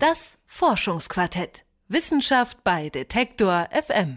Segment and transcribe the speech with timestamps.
[0.00, 1.66] Das Forschungsquartett.
[1.88, 4.16] Wissenschaft bei Detektor FM.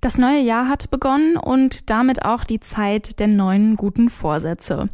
[0.00, 4.88] Das neue Jahr hat begonnen und damit auch die Zeit der neuen guten Vorsätze.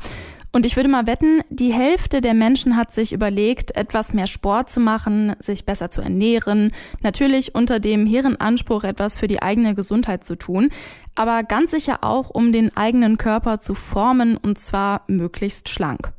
[0.53, 4.71] Und ich würde mal wetten, die Hälfte der Menschen hat sich überlegt, etwas mehr Sport
[4.71, 6.73] zu machen, sich besser zu ernähren,
[7.03, 10.71] natürlich unter dem hehren Anspruch, etwas für die eigene Gesundheit zu tun,
[11.15, 16.15] aber ganz sicher auch, um den eigenen Körper zu formen und zwar möglichst schlank.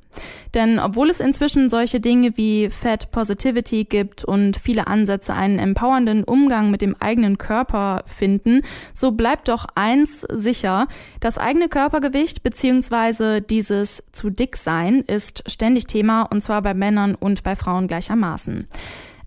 [0.53, 6.23] Denn obwohl es inzwischen solche Dinge wie Fat Positivity gibt und viele Ansätze einen empowernden
[6.23, 8.61] Umgang mit dem eigenen Körper finden,
[8.93, 10.87] so bleibt doch eins sicher,
[11.19, 13.41] das eigene Körpergewicht bzw.
[13.41, 18.67] dieses zu dick sein ist ständig Thema und zwar bei Männern und bei Frauen gleichermaßen.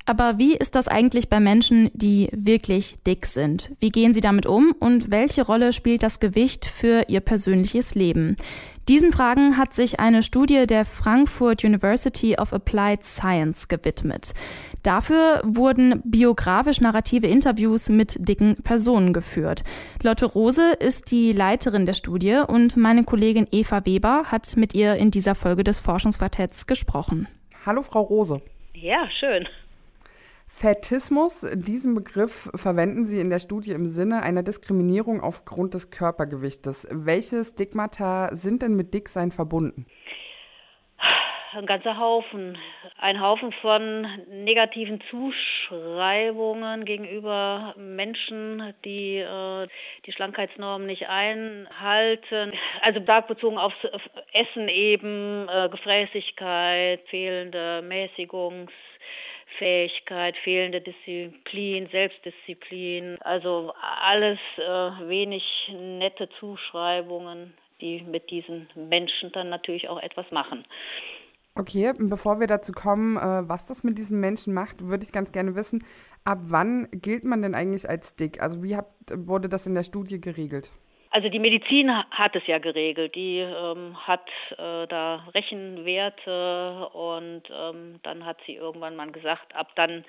[0.07, 3.71] Aber wie ist das eigentlich bei Menschen, die wirklich dick sind?
[3.81, 8.37] Wie gehen sie damit um und welche Rolle spielt das Gewicht für ihr persönliches Leben?
[8.87, 14.35] Diesen Fragen hat sich eine Studie der Frankfurt University of Applied Science gewidmet.
[14.83, 19.65] Dafür wurden biografisch narrative Interviews mit dicken Personen geführt.
[20.03, 24.97] Lotte Rose ist die Leiterin der Studie und meine Kollegin Eva Weber hat mit ihr
[24.97, 27.27] in dieser Folge des Forschungsquartetts gesprochen.
[27.65, 28.43] Hallo Frau Rose.
[28.75, 29.49] Ja, schön.
[30.47, 36.87] Fetismus, diesen Begriff verwenden Sie in der Studie im Sinne einer Diskriminierung aufgrund des Körpergewichtes.
[36.91, 39.87] Welche Stigmata sind denn mit Dicksein verbunden?
[41.53, 42.59] Ein ganzer Haufen.
[42.99, 49.69] Ein Haufen von negativen Zuschreibungen gegenüber Menschen, die äh,
[50.05, 52.53] die Schlankheitsnormen nicht einhalten.
[52.81, 53.77] Also stark bezogen aufs
[54.33, 58.73] Essen eben, äh, Gefräßigkeit, fehlende Mäßigungs-
[59.59, 69.49] Fähigkeit, fehlende Disziplin, Selbstdisziplin, also alles äh, wenig nette Zuschreibungen, die mit diesen Menschen dann
[69.49, 70.65] natürlich auch etwas machen.
[71.57, 75.31] Okay, bevor wir dazu kommen, äh, was das mit diesen Menschen macht, würde ich ganz
[75.31, 75.85] gerne wissen,
[76.25, 78.43] ab wann gilt man denn eigentlich als dick?
[78.43, 80.73] Also wie habt, wurde das in der Studie geregelt?
[81.15, 83.15] Also die Medizin hat es ja geregelt.
[83.15, 89.69] Die ähm, hat äh, da Rechenwerte und ähm, dann hat sie irgendwann mal gesagt, ab
[89.77, 90.05] dann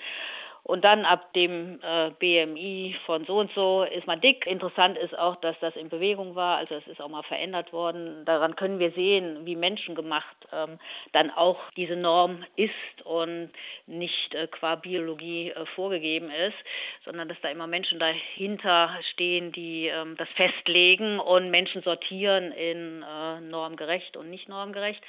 [0.65, 4.47] und dann ab dem äh, BMI von so und so ist man dick.
[4.47, 8.25] Interessant ist auch, dass das in Bewegung war, also es ist auch mal verändert worden.
[8.25, 10.79] Daran können wir sehen, wie menschengemacht ähm,
[11.11, 12.71] dann auch diese Norm ist
[13.03, 13.51] und
[13.85, 16.57] nicht äh, qua Biologie äh, vorgegeben ist,
[17.05, 23.03] sondern dass da immer Menschen dahinter stehen, die ähm, das festlegen und Menschen sortieren in
[23.03, 25.03] äh, normgerecht und nicht normgerecht.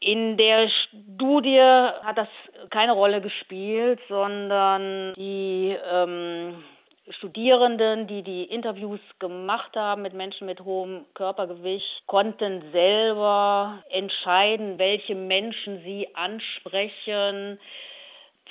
[0.00, 2.28] In der Studie hat das
[2.70, 6.62] keine Rolle gespielt, sondern die ähm,
[7.10, 15.14] Studierenden, die die Interviews gemacht haben mit Menschen mit hohem Körpergewicht, konnten selber entscheiden, welche
[15.14, 17.58] Menschen sie ansprechen,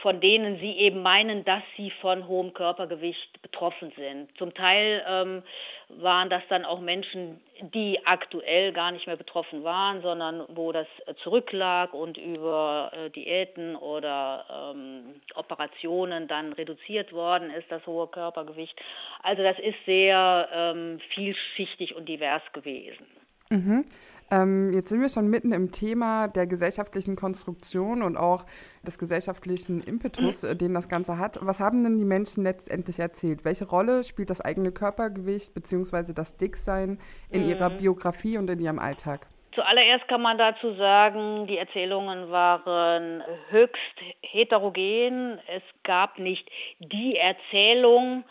[0.02, 4.30] von denen sie eben meinen, dass sie von hohem Körpergewicht betroffen sind.
[4.38, 5.44] Zum Teil ähm,
[5.90, 7.41] waren das dann auch Menschen,
[7.74, 10.88] die aktuell gar nicht mehr betroffen waren, sondern wo das
[11.24, 18.80] zurücklag und über äh, Diäten oder ähm, Operationen dann reduziert worden ist, das hohe Körpergewicht.
[19.24, 23.07] Also das ist sehr ähm, vielschichtig und divers gewesen.
[23.50, 23.85] Mhm.
[24.30, 28.46] Ähm, jetzt sind wir schon mitten im Thema der gesellschaftlichen Konstruktion und auch
[28.85, 30.58] des gesellschaftlichen Impetus, mhm.
[30.58, 31.40] den das Ganze hat.
[31.41, 33.46] Was haben denn die Menschen letztendlich erzählt?
[33.46, 36.13] Welche Rolle spielt das eigene Körpergewicht bzw.
[36.13, 37.00] das Dicksein
[37.30, 37.50] in mhm.
[37.50, 39.28] ihrer Biografie und in ihrem Alltag?
[39.53, 45.40] Zuallererst kann man dazu sagen, die Erzählungen waren höchst heterogen.
[45.47, 46.47] Es gab nicht
[46.80, 48.24] die Erzählung,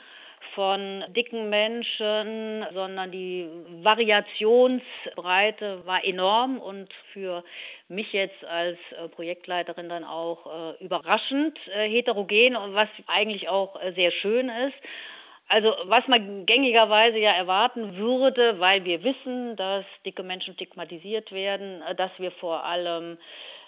[0.56, 3.48] von dicken Menschen, sondern die
[3.82, 7.44] Variationsbreite war enorm und für
[7.88, 14.10] mich jetzt als äh, Projektleiterin dann auch äh, überraschend äh, heterogen was eigentlich auch sehr
[14.10, 14.74] schön ist.
[15.48, 21.84] Also was man gängigerweise ja erwarten würde, weil wir wissen, dass dicke Menschen stigmatisiert werden,
[21.96, 23.18] dass wir vor allem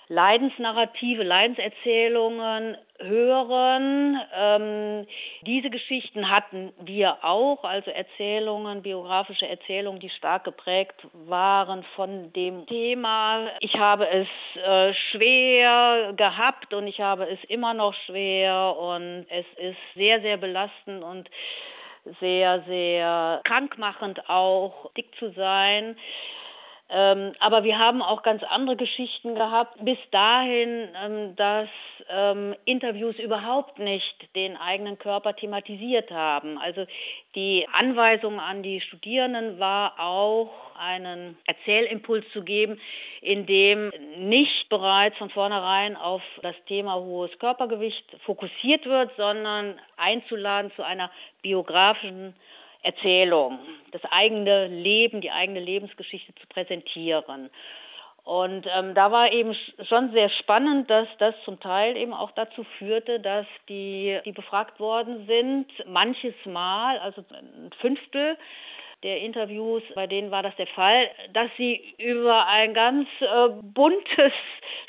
[0.08, 4.20] Leidensnarrative, Leidenserzählungen hören.
[4.34, 5.06] Ähm,
[5.43, 12.66] diese Geschichten hatten wir auch, also Erzählungen, biografische Erzählungen, die stark geprägt waren von dem
[12.66, 13.50] Thema.
[13.60, 14.28] Ich habe es
[14.62, 20.38] äh, schwer gehabt und ich habe es immer noch schwer und es ist sehr, sehr
[20.38, 21.31] belastend und
[22.20, 25.96] sehr, sehr krankmachend auch, dick zu sein.
[26.90, 29.85] Ähm, aber wir haben auch ganz andere Geschichten gehabt.
[29.85, 31.69] Bis dahin, ähm, dass
[32.08, 36.56] ähm, Interviews überhaupt nicht den eigenen Körper thematisiert haben.
[36.58, 36.87] Also
[37.35, 42.81] die Anweisung an die Studierenden war auch, einen Erzählimpuls zu geben,
[43.20, 50.70] in dem nicht bereits von vornherein auf das Thema hohes Körpergewicht fokussiert wird, sondern einzuladen
[50.76, 51.11] zu einer
[51.43, 52.34] biografischen
[52.88, 53.58] Erzählung,
[53.93, 57.50] das eigene Leben, die eigene Lebensgeschichte zu präsentieren.
[58.25, 59.56] Und ähm, da war eben
[59.88, 64.81] schon sehr spannend, dass das zum Teil eben auch dazu führte, dass die, die befragt
[64.81, 68.37] worden sind, manches Mal, also ein Fünftel
[69.02, 74.32] der Interviews, bei denen war das der Fall, dass sie über ein ganz äh, buntes,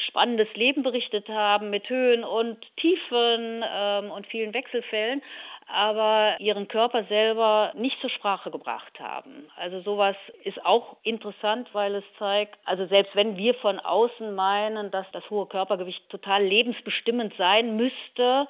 [0.08, 5.22] spannendes Leben berichtet haben mit Höhen und Tiefen ähm, und vielen Wechselfällen
[5.72, 9.50] aber ihren Körper selber nicht zur Sprache gebracht haben.
[9.56, 14.92] Also sowas ist auch interessant, weil es zeigt, also selbst wenn wir von außen meinen,
[14.92, 18.48] dass das hohe Körpergewicht total lebensbestimmend sein müsste,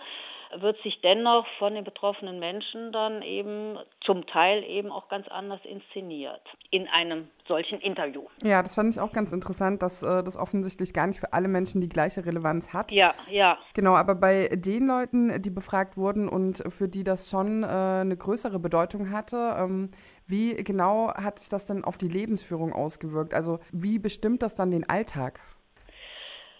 [0.57, 5.59] wird sich dennoch von den betroffenen Menschen dann eben zum Teil eben auch ganz anders
[5.63, 6.41] inszeniert
[6.71, 8.23] in einem solchen Interview.
[8.43, 11.47] Ja, das fand ich auch ganz interessant, dass äh, das offensichtlich gar nicht für alle
[11.47, 12.91] Menschen die gleiche Relevanz hat.
[12.91, 13.57] Ja, ja.
[13.73, 18.17] Genau, aber bei den Leuten, die befragt wurden und für die das schon äh, eine
[18.17, 19.89] größere Bedeutung hatte, ähm,
[20.27, 23.33] wie genau hat sich das denn auf die Lebensführung ausgewirkt?
[23.33, 25.39] Also wie bestimmt das dann den Alltag?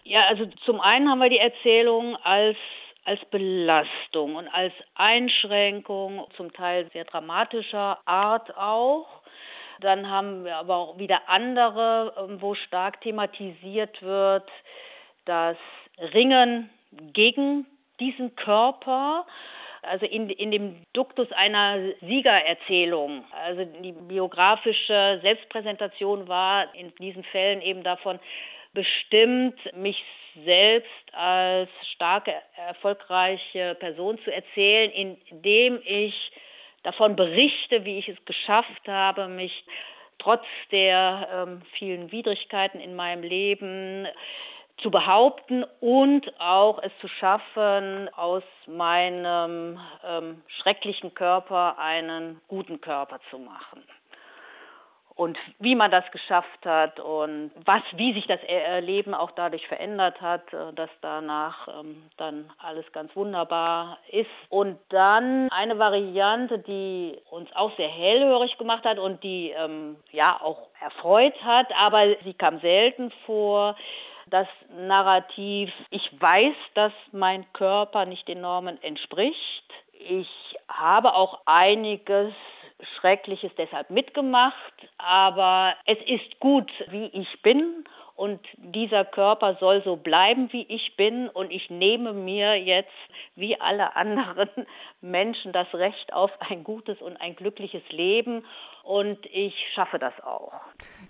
[0.04, 2.58] Ja, also zum einen haben wir die Erzählung als
[3.10, 9.08] als Belastung und als Einschränkung, zum Teil sehr dramatischer Art auch.
[9.82, 14.48] Dann haben wir aber auch wieder andere, ähm, wo stark thematisiert wird,
[15.26, 15.58] das
[16.14, 16.70] Ringen
[17.14, 17.66] gegen
[18.00, 19.26] diesen Körper,
[19.82, 23.24] also in, in dem Duktus einer Siegererzählung.
[23.32, 28.20] Also die biografische Selbstpräsentation war in diesen Fällen eben davon
[28.74, 30.04] bestimmt, mich
[30.44, 34.92] selbst als starke, erfolgreiche Person zu erzählen,
[35.30, 36.32] indem ich
[36.84, 39.66] davon berichte, wie ich es geschafft habe, mich
[40.18, 44.08] trotz der ähm, vielen Widrigkeiten in meinem Leben
[44.78, 53.20] zu behaupten und auch es zu schaffen, aus meinem ähm, schrecklichen Körper einen guten Körper
[53.30, 53.84] zu machen
[55.20, 58.40] und wie man das geschafft hat und was, wie sich das
[58.80, 64.30] Leben auch dadurch verändert hat, äh, dass danach ähm, dann alles ganz wunderbar ist.
[64.48, 70.40] Und dann eine Variante, die uns auch sehr hellhörig gemacht hat und die ähm, ja
[70.42, 73.76] auch erfreut hat, aber sie kam selten vor,
[74.28, 79.66] das Narrativ, ich weiß, dass mein Körper nicht den Normen entspricht.
[79.92, 80.30] Ich
[80.70, 82.32] habe auch einiges
[83.00, 87.84] Schreckliches deshalb mitgemacht, aber es ist gut, wie ich bin
[88.16, 92.90] und dieser Körper soll so bleiben, wie ich bin und ich nehme mir jetzt,
[93.36, 94.50] wie alle anderen
[95.02, 98.44] Menschen, das Recht auf ein gutes und ein glückliches Leben
[98.84, 100.52] und ich schaffe das auch.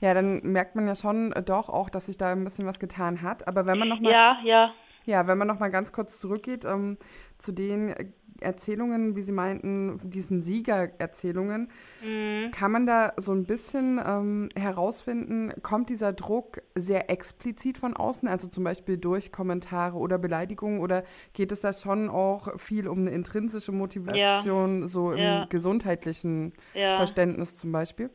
[0.01, 3.23] Ja, dann merkt man ja schon doch auch, dass sich da ein bisschen was getan
[3.23, 4.73] hat, aber wenn man noch mal Ja, ja.
[5.05, 6.99] Ja, wenn man noch mal ganz kurz zurückgeht ähm,
[7.39, 11.69] zu den Erzählungen, wie Sie meinten, diesen Siegererzählungen,
[12.03, 12.51] mhm.
[12.51, 18.27] kann man da so ein bisschen ähm, herausfinden, kommt dieser Druck sehr explizit von außen,
[18.27, 21.03] also zum Beispiel durch Kommentare oder Beleidigungen, oder
[21.33, 24.87] geht es da schon auch viel um eine intrinsische Motivation, ja.
[24.87, 25.45] so im ja.
[25.45, 26.95] gesundheitlichen ja.
[26.95, 28.09] Verständnis zum Beispiel?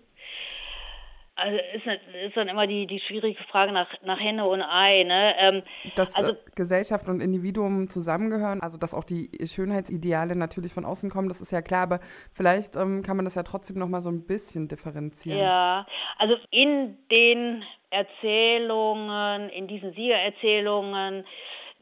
[1.44, 1.86] Also ist,
[2.24, 5.04] ist dann immer die, die schwierige Frage nach, nach Henne und Ei.
[5.04, 5.34] Ne?
[5.38, 5.62] Ähm,
[5.94, 11.10] dass also, äh, Gesellschaft und Individuum zusammengehören, also dass auch die Schönheitsideale natürlich von außen
[11.10, 12.00] kommen, das ist ja klar, aber
[12.32, 15.38] vielleicht ähm, kann man das ja trotzdem noch mal so ein bisschen differenzieren.
[15.38, 15.86] Ja,
[16.16, 21.26] also in den Erzählungen, in diesen Siegererzählungen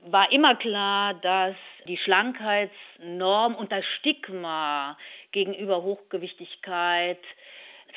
[0.07, 1.55] war immer klar, dass
[1.87, 4.99] die Schlankheitsnorm und das Stigma
[5.31, 7.21] gegenüber Hochgewichtigkeit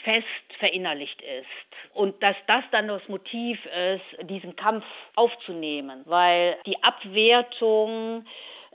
[0.03, 0.25] fest
[0.59, 1.93] verinnerlicht ist.
[1.93, 4.85] Und dass das dann das Motiv ist, diesen Kampf
[5.15, 8.25] aufzunehmen, weil die Abwertung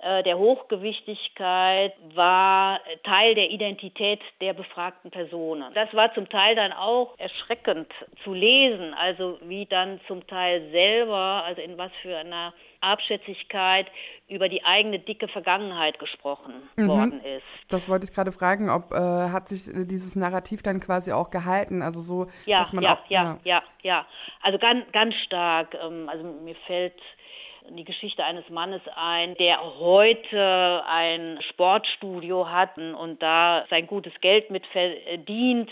[0.02, 5.72] äh, der Hochgewichtigkeit war Teil der Identität der befragten Personen.
[5.74, 7.92] Das war zum Teil dann auch erschreckend
[8.24, 13.86] zu lesen, also wie dann zum Teil selber, also in was für einer Abschätzigkeit
[14.28, 16.88] über die eigene dicke Vergangenheit gesprochen mhm.
[16.88, 17.44] worden ist.
[17.68, 21.82] Das wollte ich gerade fragen, ob äh, hat sich dieses Narrativ dann quasi auch gehalten,
[21.82, 24.06] also so, ja, dass man ja, auch ja, ja, ja, ja,
[24.42, 25.76] also ganz, ganz stark.
[25.82, 27.00] Ähm, also mir fällt
[27.68, 34.50] die Geschichte eines Mannes ein, der heute ein Sportstudio hat und da sein gutes Geld
[34.50, 35.70] mit verdient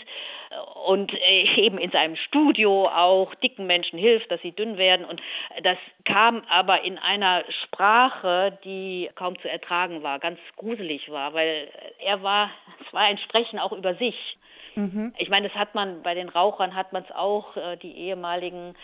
[0.85, 1.13] und
[1.57, 5.05] eben in seinem Studio auch dicken Menschen hilft, dass sie dünn werden.
[5.05, 5.21] Und
[5.63, 11.67] das kam aber in einer Sprache, die kaum zu ertragen war, ganz gruselig war, weil
[11.99, 12.51] er war,
[12.85, 14.37] es war ein Sprechen auch über sich.
[14.75, 15.13] Mhm.
[15.17, 18.75] Ich meine, das hat man bei den Rauchern hat man es auch, äh, die ehemaligen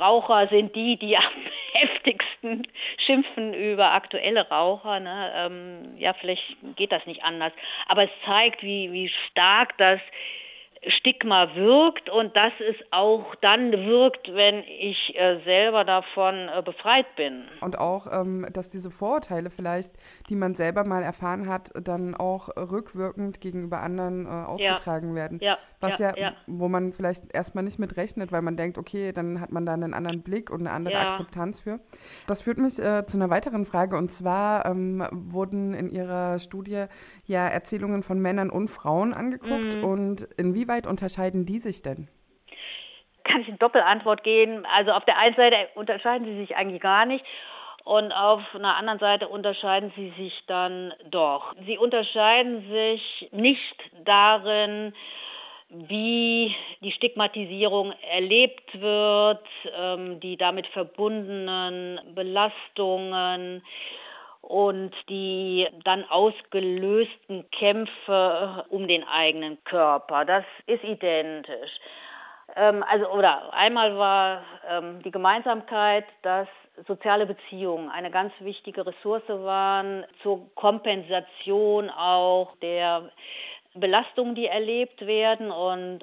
[0.00, 1.24] Raucher sind die, die am
[1.72, 5.00] heftigsten schimpfen über aktuelle Raucher.
[5.00, 5.32] Ne?
[5.34, 7.52] Ähm, ja, vielleicht geht das nicht anders.
[7.86, 10.00] Aber es zeigt, wie, wie stark das
[10.88, 17.14] Stigma wirkt und dass es auch dann wirkt, wenn ich äh, selber davon äh, befreit
[17.16, 17.44] bin.
[17.60, 19.92] Und auch, ähm, dass diese Vorurteile vielleicht,
[20.28, 25.14] die man selber mal erfahren hat, dann auch rückwirkend gegenüber anderen äh, ausgetragen ja.
[25.14, 25.38] werden.
[25.42, 25.58] Ja.
[25.80, 29.40] Was ja, ja, wo man vielleicht erstmal nicht mit rechnet, weil man denkt, okay, dann
[29.40, 30.98] hat man da einen anderen Blick und eine andere.
[30.98, 31.78] Akzeptanz für.
[32.26, 36.86] Das führt mich zu einer weiteren Frage und zwar ähm, wurden in Ihrer Studie
[37.24, 39.84] ja Erzählungen von Männern und Frauen angeguckt mhm.
[39.84, 42.08] und inwieweit unterscheiden die sich denn?
[43.24, 44.66] Kann ich in Doppelantwort gehen?
[44.74, 47.24] Also auf der einen Seite unterscheiden sie sich eigentlich gar nicht.
[47.84, 51.54] Und auf einer anderen Seite unterscheiden sie sich dann doch.
[51.66, 54.92] Sie unterscheiden sich nicht darin,
[55.70, 59.46] wie die Stigmatisierung erlebt wird,
[59.78, 63.62] ähm, die damit verbundenen Belastungen
[64.48, 70.24] und die dann ausgelösten Kämpfe um den eigenen Körper.
[70.24, 71.70] Das ist identisch.
[72.56, 76.48] Ähm, also, oder einmal war ähm, die Gemeinsamkeit, dass
[76.86, 83.10] soziale Beziehungen eine ganz wichtige Ressource waren zur Kompensation auch der
[83.78, 86.00] Belastungen, die erlebt werden und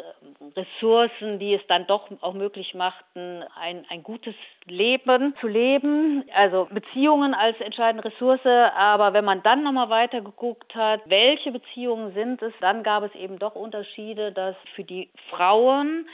[0.55, 6.25] Ressourcen, die es dann doch auch möglich machten, ein, ein gutes Leben zu leben.
[6.33, 12.13] Also Beziehungen als entscheidende Ressource, aber wenn man dann nochmal weiter geguckt hat, welche Beziehungen
[12.13, 16.07] sind es, dann gab es eben doch Unterschiede, dass für die Frauen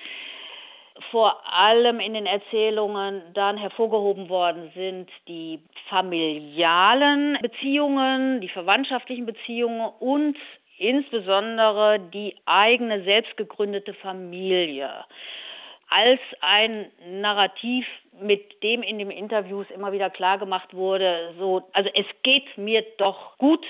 [1.10, 9.89] vor allem in den Erzählungen dann hervorgehoben worden sind die familialen Beziehungen, die verwandtschaftlichen Beziehungen
[10.00, 10.38] und
[10.82, 15.06] insbesondere die eigene selbst gegründete Familie
[15.90, 17.86] als ein Narrativ,
[18.20, 22.84] mit dem in den Interviews immer wieder klar gemacht wurde, so, also es geht mir
[22.98, 23.66] doch gut,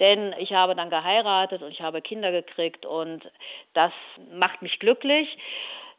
[0.00, 3.30] denn ich habe dann geheiratet und ich habe Kinder gekriegt und
[3.74, 3.92] das
[4.32, 5.38] macht mich glücklich.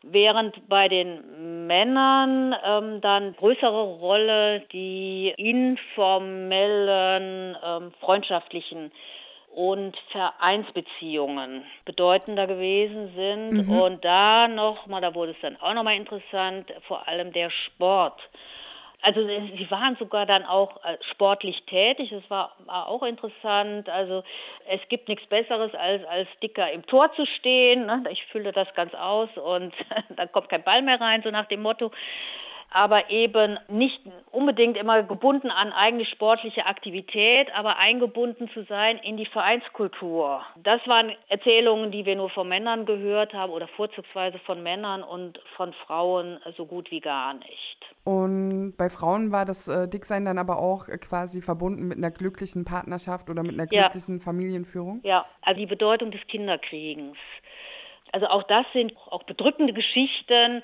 [0.03, 5.95] Während bei den Männern ähm, dann größere Rolle die informellen,
[7.63, 8.91] ähm, freundschaftlichen
[9.53, 13.67] und Vereinsbeziehungen bedeutender gewesen sind.
[13.67, 13.71] Mhm.
[13.71, 18.19] Und da nochmal, da wurde es dann auch nochmal interessant, vor allem der Sport.
[19.03, 23.89] Also sie waren sogar dann auch äh, sportlich tätig, das war, war auch interessant.
[23.89, 24.23] Also
[24.67, 27.87] es gibt nichts Besseres, als als Dicker im Tor zu stehen.
[27.87, 28.03] Ne?
[28.11, 29.73] Ich fülle das ganz aus und
[30.15, 31.91] dann kommt kein Ball mehr rein, so nach dem Motto
[32.71, 33.99] aber eben nicht
[34.31, 40.41] unbedingt immer gebunden an eigene sportliche Aktivität, aber eingebunden zu sein in die Vereinskultur.
[40.63, 45.39] Das waren Erzählungen, die wir nur von Männern gehört haben oder vorzugsweise von Männern und
[45.57, 47.77] von Frauen so gut wie gar nicht.
[48.03, 52.65] Und bei Frauen war das äh, Dicksein dann aber auch quasi verbunden mit einer glücklichen
[52.65, 54.23] Partnerschaft oder mit einer glücklichen ja.
[54.23, 55.01] Familienführung?
[55.03, 57.17] Ja, also die Bedeutung des Kinderkriegens.
[58.11, 60.63] Also auch das sind auch bedrückende Geschichten,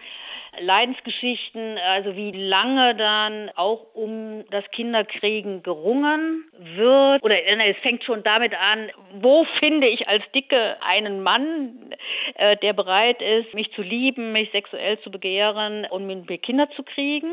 [0.60, 7.24] Leidensgeschichten, also wie lange dann auch um das Kinderkriegen gerungen wird.
[7.24, 8.90] Oder äh, es fängt schon damit an,
[9.22, 11.94] wo finde ich als Dicke einen Mann,
[12.36, 16.70] äh, der bereit ist, mich zu lieben, mich sexuell zu begehren und mit mir Kinder
[16.72, 17.32] zu kriegen.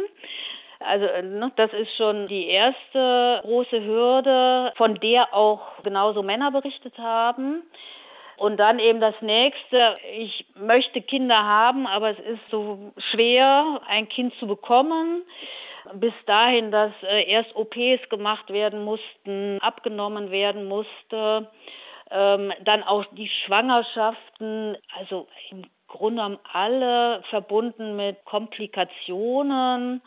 [0.81, 6.51] Also äh, ne, das ist schon die erste große Hürde, von der auch genauso Männer
[6.51, 7.63] berichtet haben.
[8.37, 14.09] Und dann eben das nächste, ich möchte Kinder haben, aber es ist so schwer, ein
[14.09, 15.23] Kind zu bekommen.
[15.95, 21.51] Bis dahin, dass äh, erst OPs gemacht werden mussten, abgenommen werden musste.
[22.11, 30.03] Ähm, dann auch die Schwangerschaften, also im Grunde alle verbunden mit Komplikationen.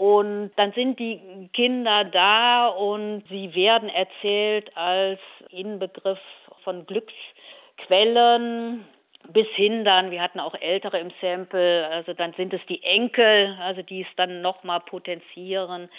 [0.00, 6.18] Und dann sind die Kinder da und sie werden erzählt als Inbegriff
[6.64, 8.86] von Glücksquellen
[9.30, 13.54] bis hin dann, wir hatten auch Ältere im Sample, also dann sind es die Enkel,
[13.60, 15.90] also die es dann nochmal potenzieren.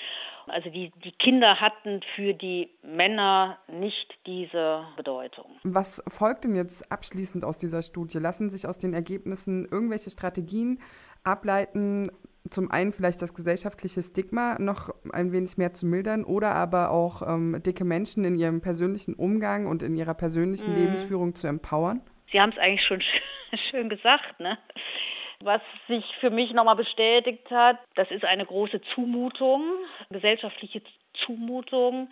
[0.48, 5.46] Also die, die Kinder hatten für die Männer nicht diese Bedeutung.
[5.64, 8.18] Was folgt denn jetzt abschließend aus dieser Studie?
[8.18, 10.82] Lassen sich aus den Ergebnissen irgendwelche Strategien
[11.24, 12.10] ableiten,
[12.50, 17.22] zum einen vielleicht das gesellschaftliche Stigma noch ein wenig mehr zu mildern oder aber auch
[17.22, 20.78] ähm, dicke Menschen in ihrem persönlichen Umgang und in ihrer persönlichen mhm.
[20.78, 22.02] Lebensführung zu empowern?
[22.32, 23.02] Sie haben es eigentlich schon
[23.72, 24.58] schön gesagt, ne?
[25.44, 29.64] Was sich für mich nochmal bestätigt hat, das ist eine große Zumutung,
[30.12, 30.84] gesellschaftliche
[31.14, 32.10] Zumutung,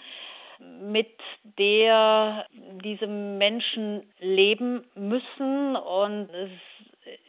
[0.59, 1.15] mit
[1.57, 2.45] der
[2.83, 6.49] diese Menschen leben müssen und es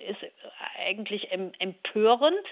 [0.08, 0.18] ist
[0.78, 2.44] eigentlich empörend,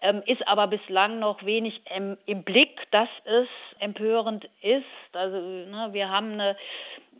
[0.00, 3.48] ähm, ist aber bislang noch wenig im Blick, dass es
[3.80, 4.84] empörend ist.
[5.12, 6.56] Also ne, wir haben eine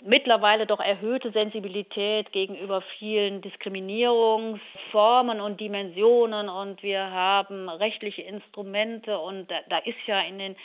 [0.04, 9.50] mittlerweile doch erhöhte Sensibilität gegenüber vielen Diskriminierungsformen und Dimensionen und wir haben rechtliche Instrumente und
[9.50, 10.57] da, da ist ja in den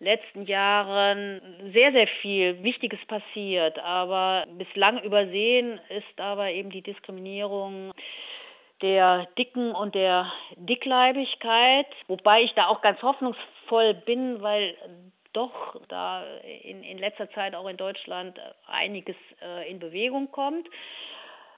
[0.00, 1.40] letzten Jahren
[1.72, 7.92] sehr, sehr viel Wichtiges passiert, aber bislang übersehen ist aber eben die Diskriminierung
[8.80, 14.76] der Dicken und der Dickleibigkeit, wobei ich da auch ganz hoffnungsvoll bin, weil
[15.32, 16.24] doch da
[16.62, 20.68] in, in letzter Zeit auch in Deutschland einiges äh, in Bewegung kommt.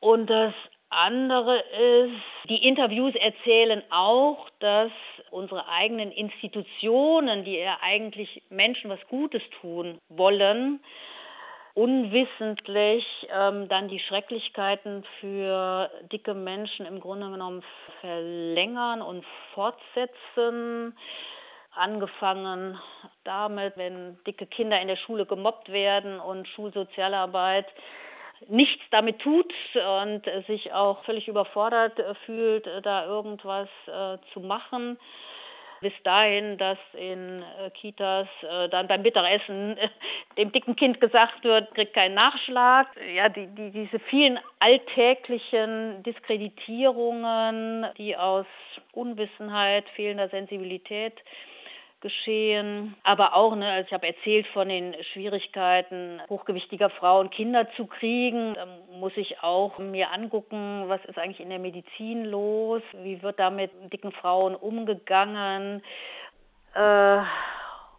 [0.01, 0.55] Und das
[0.91, 4.91] andere ist, die Interviews erzählen auch, dass
[5.31, 10.81] unsere eigenen Institutionen, die ja eigentlich Menschen was Gutes tun wollen,
[11.75, 17.63] unwissentlich ähm, dann die Schrecklichkeiten für dicke Menschen im Grunde genommen
[18.01, 20.97] verlängern und fortsetzen.
[21.73, 22.81] Angefangen
[23.23, 27.67] damit, wenn dicke Kinder in der Schule gemobbt werden und Schulsozialarbeit
[28.49, 34.99] nichts damit tut und sich auch völlig überfordert fühlt, da irgendwas äh, zu machen
[35.81, 39.89] bis dahin, dass in äh, Kitas äh, dann beim Mittagessen äh,
[40.39, 42.89] dem dicken Kind gesagt wird, kriegt keinen Nachschlag.
[43.15, 48.47] Ja, die, die, diese vielen alltäglichen Diskreditierungen, die aus
[48.93, 51.15] Unwissenheit, fehlender Sensibilität
[52.01, 52.95] geschehen.
[53.03, 58.55] Aber auch, ne, also ich habe erzählt von den Schwierigkeiten hochgewichtiger Frauen Kinder zu kriegen.
[58.55, 63.39] Da muss ich auch mir angucken, was ist eigentlich in der Medizin los, wie wird
[63.39, 65.83] da mit dicken Frauen umgegangen.
[66.75, 67.19] Äh,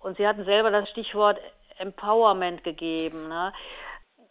[0.02, 1.40] und Sie hatten selber das Stichwort
[1.78, 3.28] Empowerment gegeben.
[3.28, 3.54] Ne?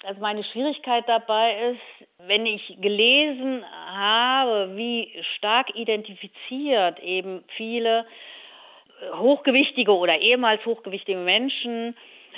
[0.05, 8.07] Also meine Schwierigkeit dabei ist, wenn ich gelesen habe, wie stark identifiziert eben viele
[9.15, 11.97] hochgewichtige oder ehemals hochgewichtige Menschen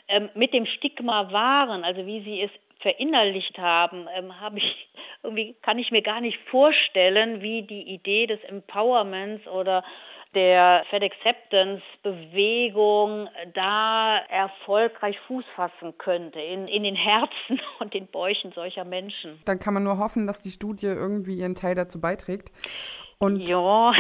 [0.09, 2.51] ähm, mit dem Stigma waren, also wie sie es
[2.81, 4.89] verinnerlicht haben, ähm, habe ich
[5.23, 9.85] irgendwie kann ich mir gar nicht vorstellen, wie die Idee des Empowerments oder
[10.35, 18.07] der Fed Acceptance Bewegung da erfolgreich Fuß fassen könnte in, in den Herzen und den
[18.07, 19.41] Bäuchen solcher Menschen.
[19.45, 22.51] Dann kann man nur hoffen, dass die Studie irgendwie ihren Teil dazu beiträgt.
[23.23, 23.93] Und ja.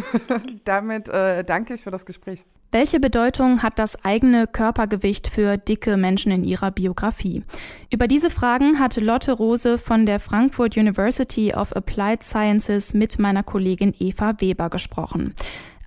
[0.64, 2.40] damit äh, danke ich für das Gespräch.
[2.72, 7.44] Welche Bedeutung hat das eigene Körpergewicht für dicke Menschen in ihrer Biografie?
[7.92, 13.44] Über diese Fragen hat Lotte Rose von der Frankfurt University of Applied Sciences mit meiner
[13.44, 15.36] Kollegin Eva Weber gesprochen.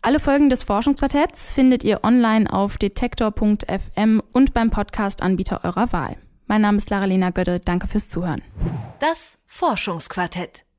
[0.02, 6.16] Alle Folgen des Forschungsquartetts findet ihr online auf detektor.fm und beim Podcast-Anbieter eurer Wahl.
[6.48, 7.60] Mein Name ist Lara-Lena Gödde.
[7.60, 8.42] Danke fürs Zuhören.
[9.00, 10.64] Das Forschungsquartett.